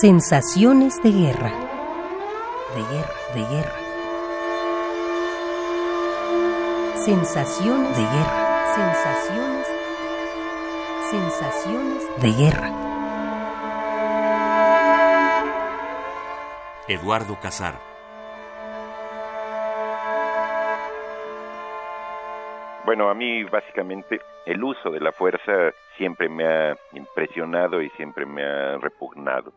[0.00, 1.52] Sensaciones de guerra.
[2.74, 3.78] De guerra, de guerra.
[6.96, 8.74] Sensaciones de guerra.
[8.74, 9.66] Sensaciones.
[11.10, 12.70] Sensaciones de guerra.
[16.88, 17.74] Eduardo Casar.
[22.84, 25.52] Bueno, a mí básicamente el uso de la fuerza
[25.96, 29.52] siempre me ha impresionado y siempre me ha repugnado.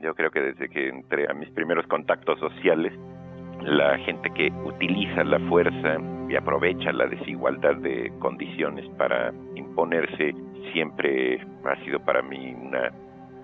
[0.00, 2.92] Yo creo que desde que entré a mis primeros contactos sociales,
[3.62, 5.96] la gente que utiliza la fuerza
[6.28, 10.34] y aprovecha la desigualdad de condiciones para imponerse
[10.72, 12.92] siempre ha sido para mí una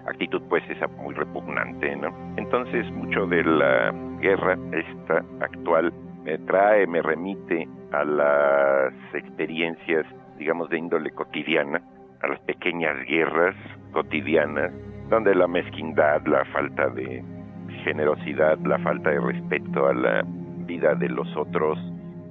[0.07, 2.09] actitud pues esa muy repugnante, ¿no?
[2.37, 5.93] Entonces mucho de la guerra esta actual
[6.25, 10.07] me trae, me remite a las experiencias,
[10.39, 11.81] digamos, de índole cotidiana,
[12.23, 13.57] a las pequeñas guerras
[13.93, 14.73] cotidianas,
[15.13, 17.23] donde la mezquindad, la falta de
[17.85, 20.23] generosidad, la falta de respeto a la
[20.67, 21.79] vida de los otros,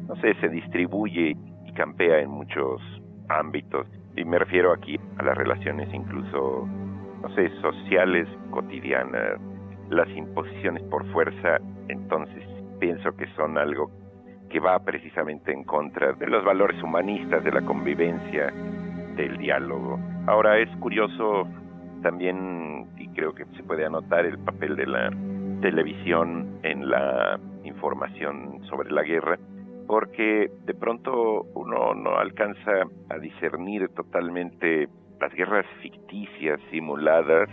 [0.07, 2.81] no sé, se distribuye y campea en muchos
[3.29, 3.85] ámbitos.
[4.17, 6.67] Y me refiero aquí a las relaciones incluso,
[7.21, 9.39] no sé, sociales, cotidianas,
[9.91, 12.43] las imposiciones por fuerza, entonces
[12.79, 13.91] pienso que son algo
[14.49, 18.51] que va precisamente en contra de los valores humanistas, de la convivencia,
[19.15, 19.99] del diálogo.
[20.25, 21.47] Ahora es curioso
[22.01, 25.11] también, y creo que se puede anotar el papel de la
[25.61, 29.37] televisión en la información sobre la guerra,
[29.87, 37.49] porque de pronto uno no alcanza a discernir totalmente las guerras ficticias, simuladas,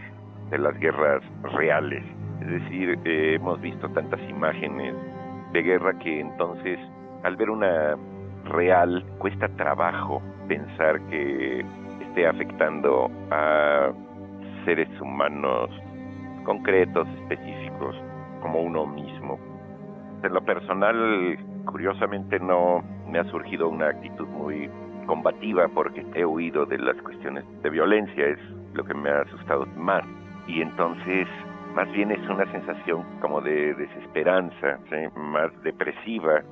[0.51, 2.03] de las guerras reales.
[2.41, 4.95] Es decir, eh, hemos visto tantas imágenes
[5.53, 6.79] de guerra que entonces
[7.23, 7.97] al ver una
[8.45, 11.65] real cuesta trabajo pensar que
[12.09, 13.93] esté afectando a
[14.69, 15.71] seres humanos
[16.45, 17.97] concretos, específicos,
[18.43, 19.39] como uno mismo.
[20.23, 24.69] En lo personal, curiosamente no me ha surgido una actitud muy
[25.07, 28.39] combativa porque he huido de las cuestiones de violencia, es
[28.75, 30.05] lo que me ha asustado más.
[30.47, 31.27] Y entonces
[31.75, 34.81] más bien es una sensación como de desesperanza,
[35.17, 36.43] más depresiva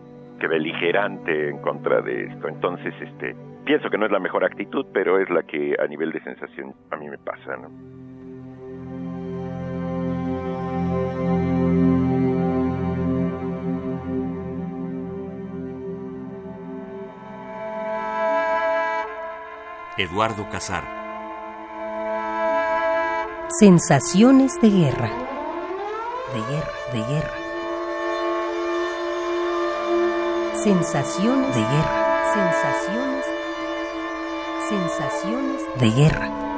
[0.40, 2.48] que beligerante en contra de esto.
[2.48, 6.12] Entonces, este, pienso que no es la mejor actitud, pero es la que a nivel
[6.12, 8.05] de sensación a mí me pasa, ¿no?
[19.98, 20.84] Eduardo Casar.
[23.58, 25.10] Sensaciones de guerra.
[26.34, 27.34] De guerra, de guerra.
[30.62, 32.34] Sensaciones de guerra.
[32.34, 33.24] Sensaciones.
[34.68, 36.55] Sensaciones de guerra.